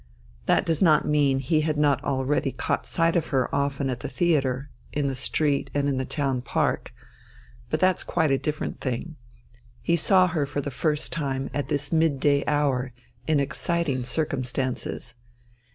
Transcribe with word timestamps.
That 0.47 0.65
does 0.65 0.81
not 0.81 1.07
mean 1.07 1.37
that 1.37 1.43
he 1.43 1.61
had 1.61 1.77
not 1.77 2.03
already 2.03 2.51
caught 2.51 2.87
sight 2.87 3.15
of 3.15 3.27
her 3.27 3.53
often 3.53 3.87
at 3.87 3.99
the 3.99 4.09
theatre, 4.09 4.71
in 4.91 5.07
the 5.07 5.13
street, 5.13 5.69
and 5.75 5.87
in 5.87 5.97
the 5.97 6.05
town 6.05 6.41
park. 6.41 6.91
But 7.69 7.79
that's 7.79 8.03
quite 8.03 8.31
a 8.31 8.37
different 8.39 8.81
thing. 8.81 9.15
He 9.79 9.95
saw 9.95 10.25
her 10.25 10.47
for 10.47 10.59
the 10.59 10.71
first 10.71 11.13
time 11.13 11.51
at 11.53 11.67
this 11.69 11.91
midday 11.91 12.43
hour 12.47 12.93
in 13.27 13.39
exciting 13.39 14.03
circumstances. 14.03 15.17